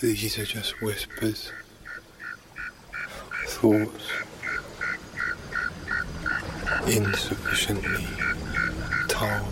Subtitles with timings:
[0.00, 1.50] These are just whispers,
[3.46, 4.12] thoughts,
[6.86, 8.06] insufficiently
[9.08, 9.42] told,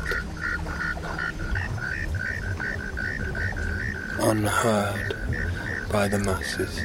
[4.21, 5.17] unheard
[5.91, 6.79] by the masses,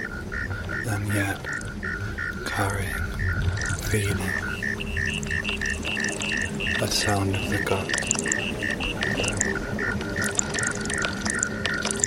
[0.88, 1.46] and yet
[2.48, 2.89] carrying,
[3.91, 4.18] feeling,
[6.82, 7.91] a sound of the gut.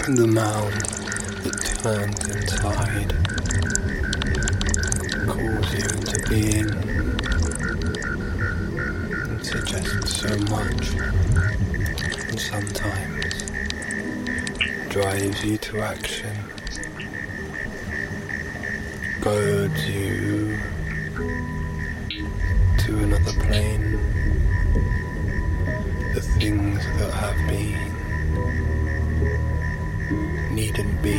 [0.07, 0.84] The mound
[1.45, 3.13] that turns inside.
[5.29, 6.71] Calls you into being
[9.29, 10.85] and suggests so much.
[12.29, 13.45] And sometimes
[14.89, 16.37] drives you to action,
[19.21, 20.59] goads you
[22.79, 23.99] to another plane,
[26.15, 27.84] the things that have been
[30.77, 31.19] needn't be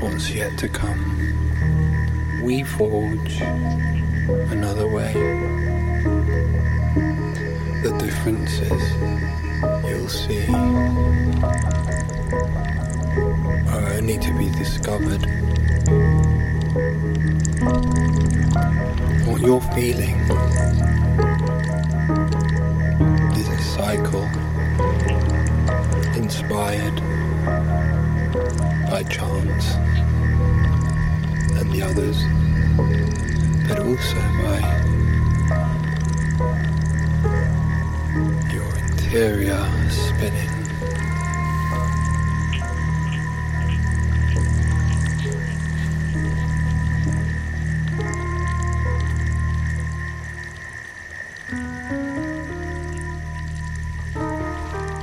[0.00, 2.42] what's yet to come.
[2.42, 3.40] We forge
[4.50, 5.12] another way.
[7.82, 8.82] The differences
[9.86, 10.48] you'll see
[13.68, 15.24] are only to be discovered.
[19.26, 20.18] What you're feeling
[23.36, 24.28] is a cycle
[26.16, 27.00] inspired
[28.96, 29.74] by chance
[31.58, 32.18] and the others,
[33.68, 34.58] but also by
[38.54, 40.52] your interior spinning.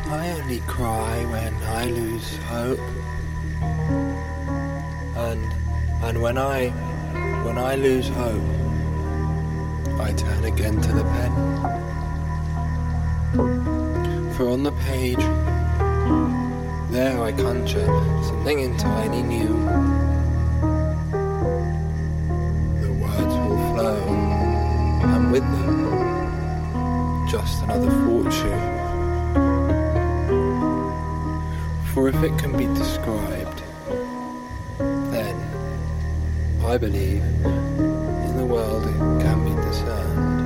[0.09, 3.12] I only cry when I lose hope.
[5.37, 6.69] And when I
[7.43, 8.43] when I lose hope,
[9.99, 11.33] I turn again to the pen.
[14.33, 15.25] For on the page,
[16.91, 17.87] there I conjure
[18.23, 19.53] something entirely new.
[22.81, 24.01] The words will flow,
[25.13, 28.63] and with them, just another fortune.
[31.93, 33.52] For if it can be described,
[36.73, 40.41] I believe in the world it can be discerned.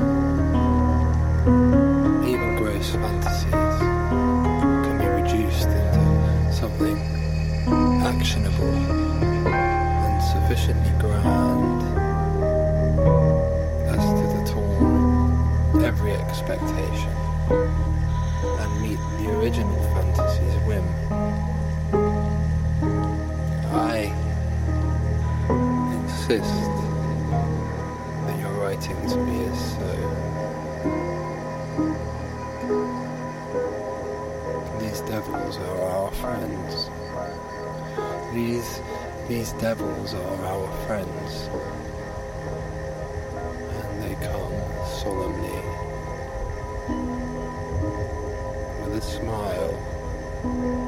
[2.27, 3.79] Even gross fantasies
[4.83, 6.97] can be reduced into something
[8.03, 8.75] actionable
[9.47, 11.81] and sufficiently grand
[13.87, 17.15] as to detorn every expectation
[18.59, 21.16] and meet the original fantasy's whim.
[39.59, 41.49] Devils are our friends.
[43.77, 44.53] And they come
[45.01, 45.61] solemnly
[48.83, 50.86] with a smile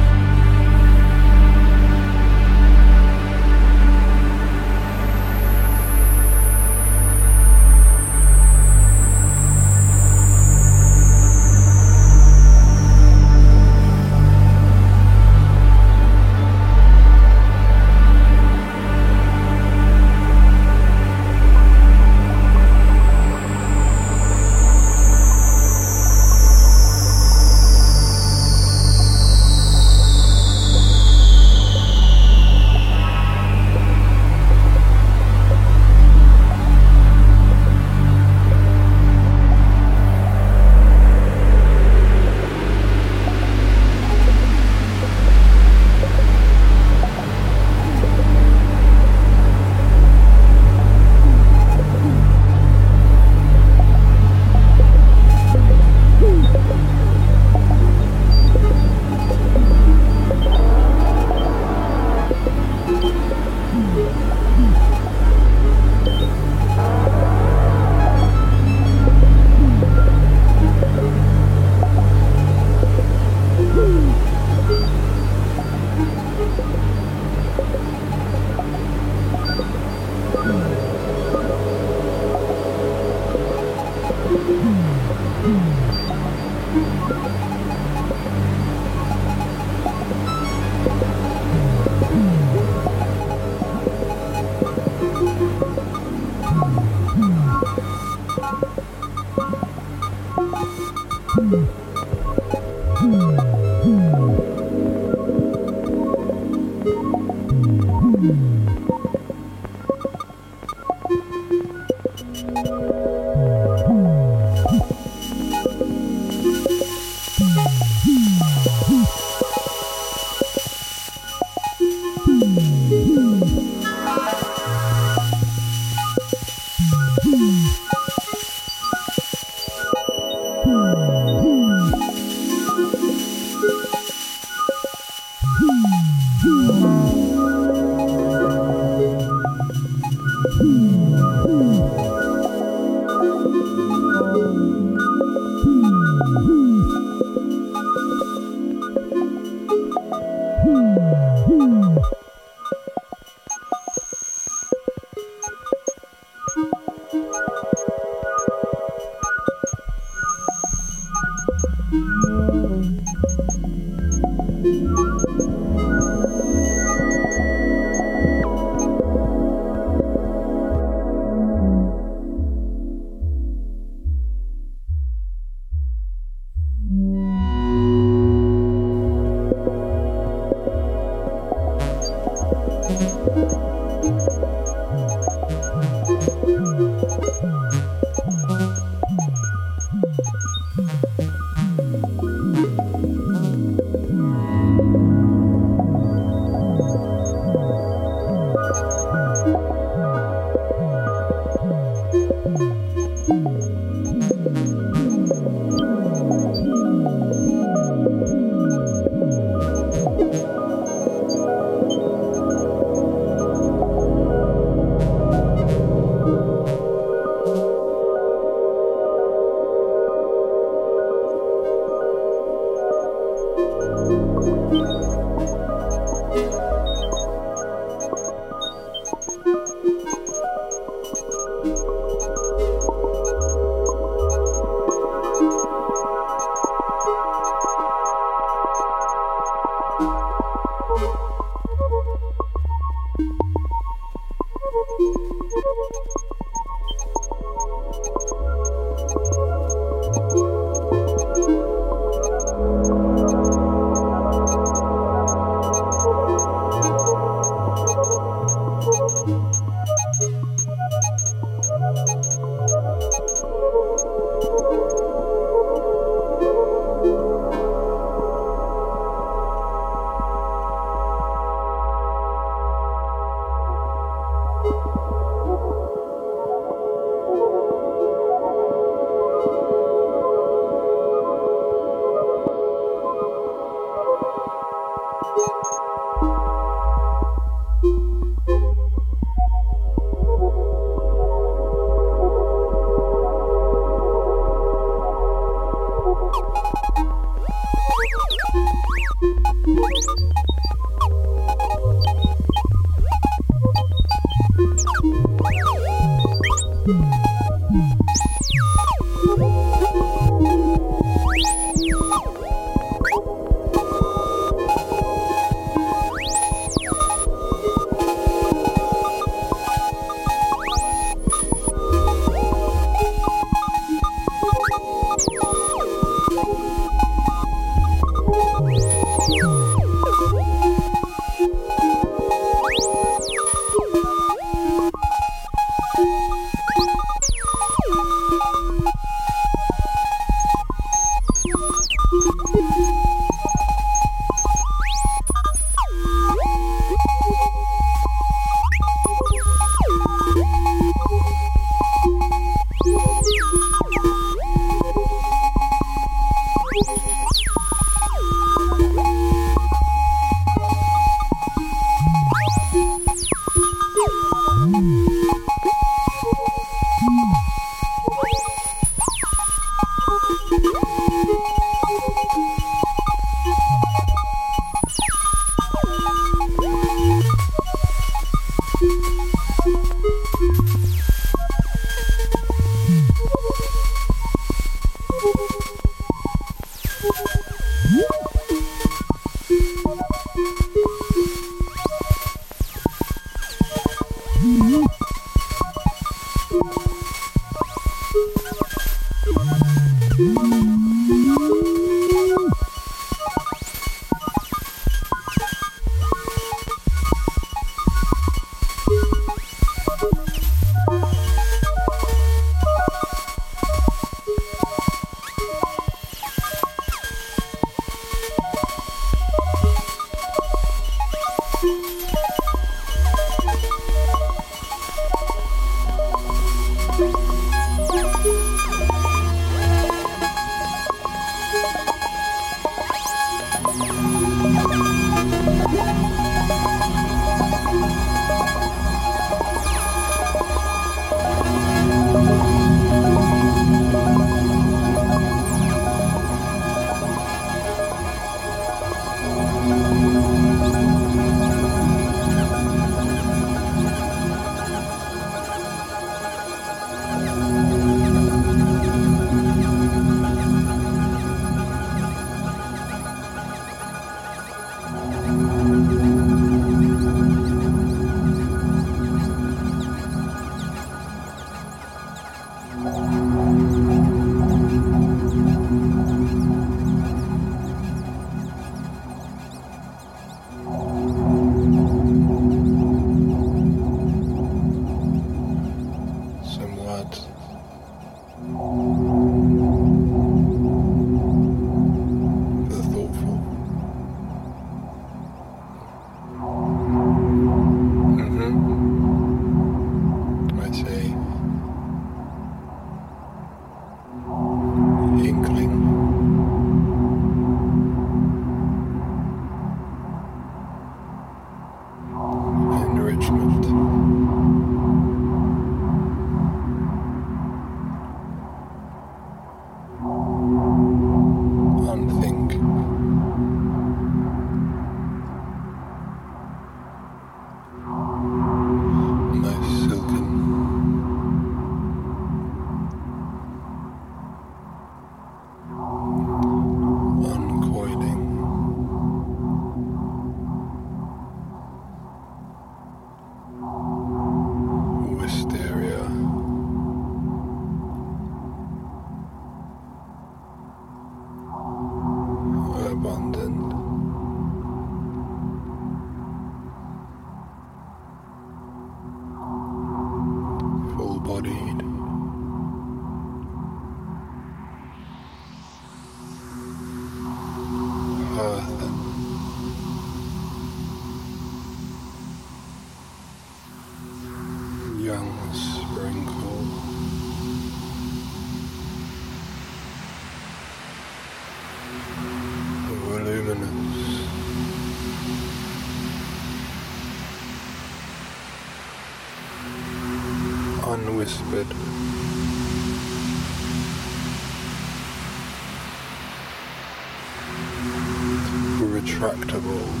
[599.21, 600.00] Retractable.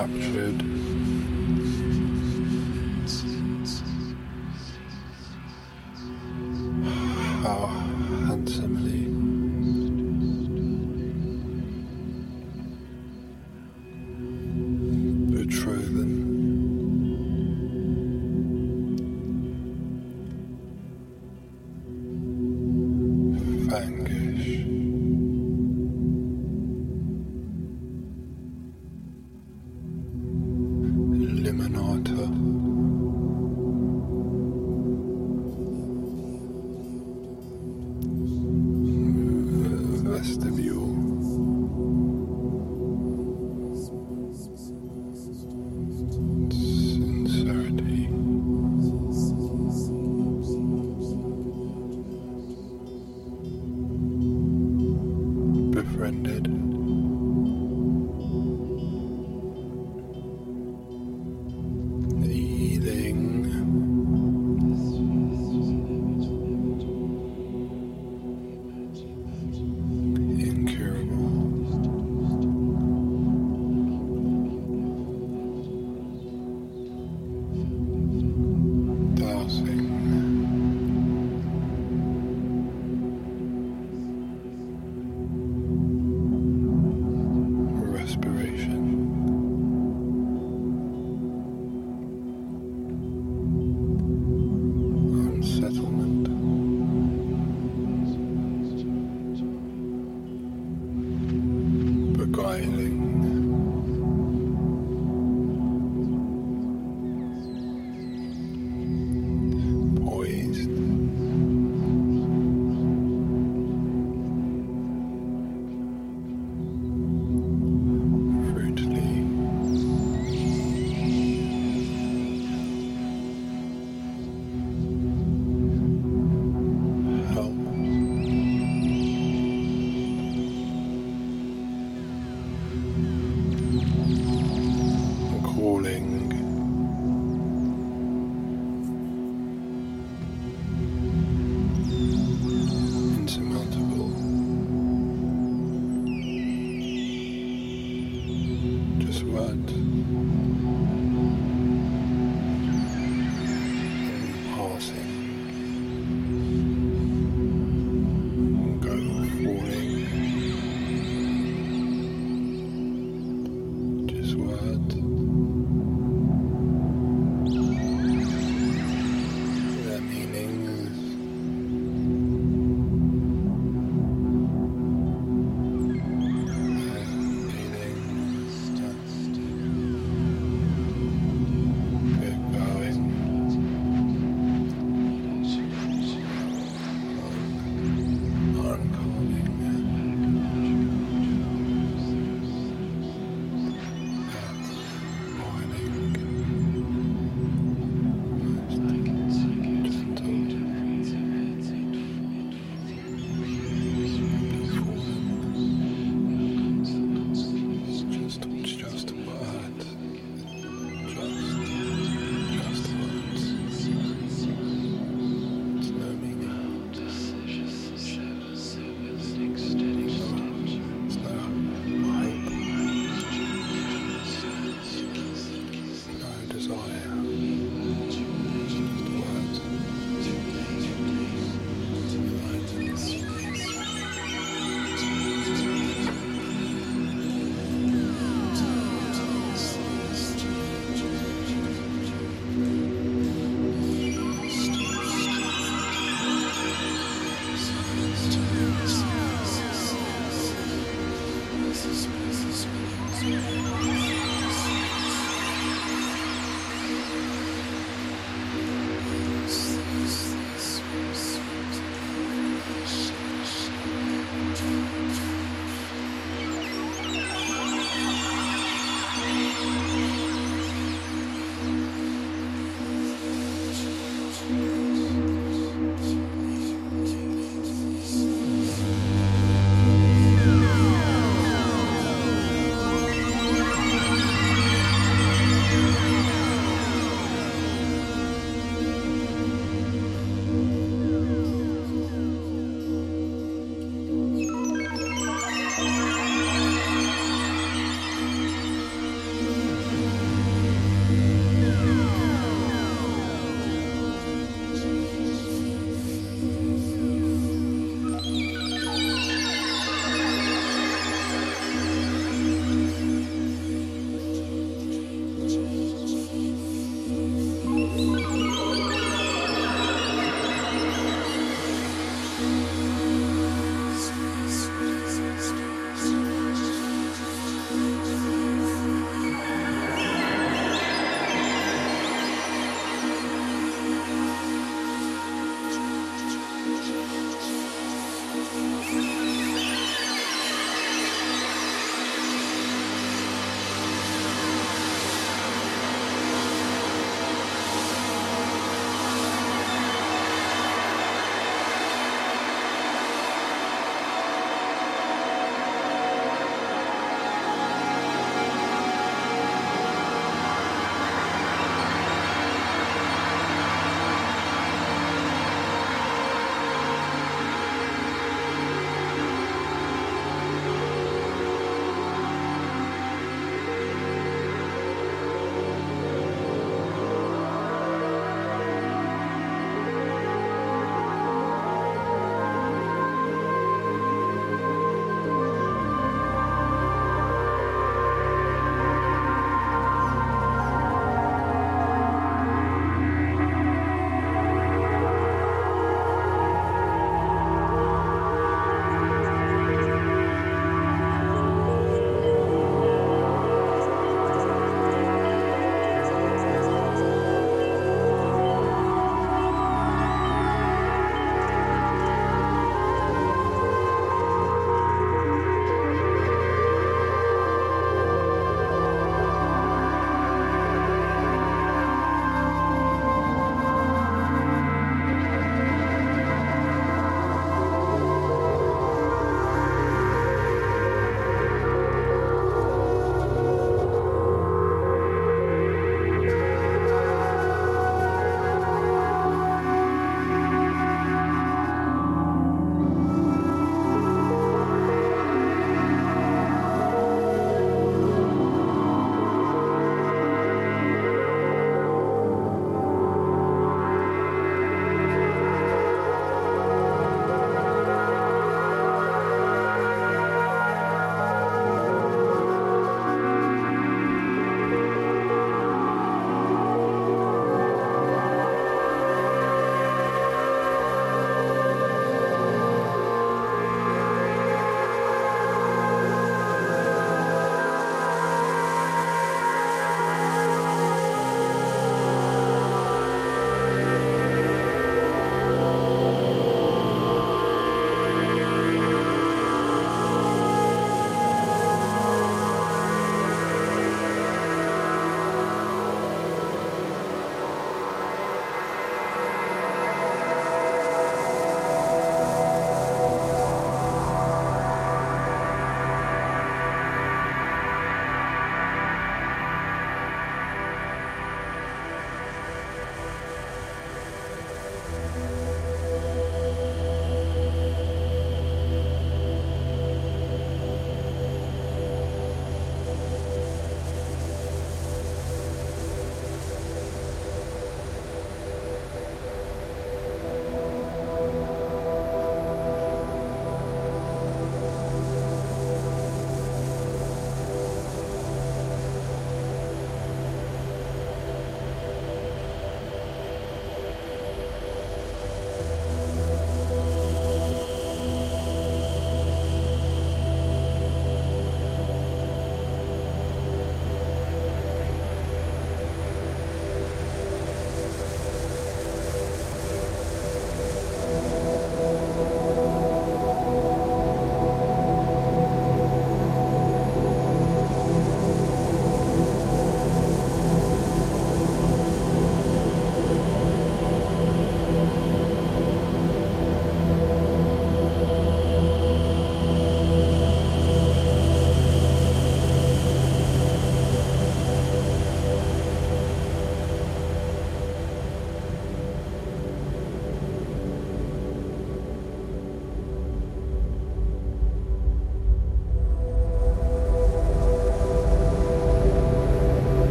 [0.00, 0.79] Enraptured.